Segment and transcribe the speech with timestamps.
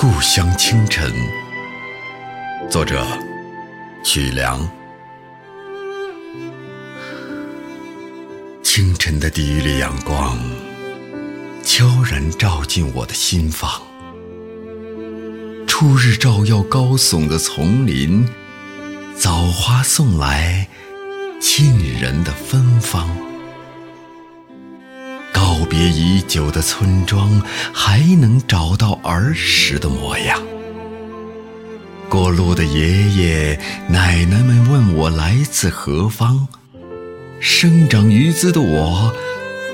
[0.00, 1.12] 故乡清晨，
[2.70, 3.04] 作者
[4.04, 4.60] 曲梁。
[8.62, 10.38] 清晨的第一缕阳光，
[11.64, 13.82] 悄然照进我的心房。
[15.66, 18.24] 初日照耀高耸的丛林，
[19.16, 20.68] 早花送来
[21.40, 23.10] 沁人的芬芳。
[25.68, 30.40] 别已久的村庄，还能找到儿时的模样。
[32.08, 36.48] 过路的爷爷奶奶们问我来自何方，
[37.38, 39.14] 生长于兹的我，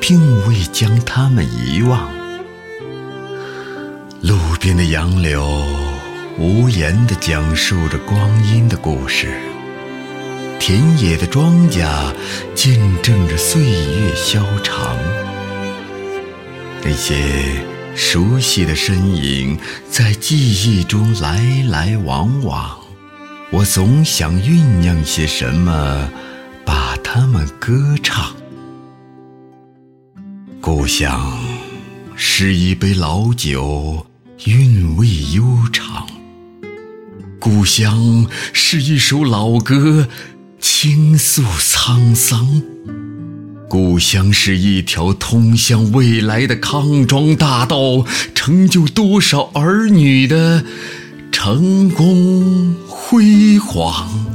[0.00, 2.10] 并未将他们遗忘。
[4.20, 5.64] 路边的杨柳
[6.38, 9.32] 无言地讲述着光阴的故事，
[10.58, 11.86] 田野的庄稼
[12.54, 14.96] 见证着岁月消长。
[16.96, 17.60] 那些
[17.96, 19.58] 熟悉的身影
[19.90, 22.78] 在记忆中来来往往，
[23.50, 26.08] 我总想酝酿些什么，
[26.64, 28.32] 把它们歌唱。
[30.60, 31.36] 故乡
[32.14, 34.06] 是一杯老酒，
[34.44, 35.42] 韵味悠
[35.72, 36.06] 长；
[37.40, 40.06] 故乡是一首老歌，
[40.60, 42.62] 倾诉沧桑。
[43.74, 50.64] 故乡是一条通向未来的康庄大道，成就多少儿女的
[51.32, 54.33] 成功辉煌。